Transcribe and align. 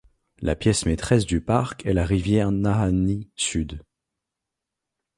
La 0.39 0.55
pièce 0.55 0.87
maîtresse 0.87 1.27
du 1.27 1.41
parc 1.41 1.85
est 1.85 1.93
la 1.93 2.07
rivière 2.07 2.51
Nahanni 2.51 3.29
Sud. 3.35 3.83